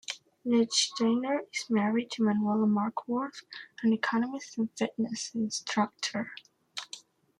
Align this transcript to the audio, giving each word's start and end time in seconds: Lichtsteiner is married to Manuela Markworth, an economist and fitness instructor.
Lichtsteiner 0.43 1.41
is 1.53 1.69
married 1.69 2.09
to 2.09 2.23
Manuela 2.23 2.65
Markworth, 2.65 3.43
an 3.83 3.93
economist 3.93 4.57
and 4.57 4.71
fitness 4.75 5.29
instructor. 5.35 6.31